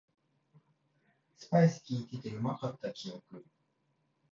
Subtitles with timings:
[1.37, 3.45] スパイスきいててうまかった記憶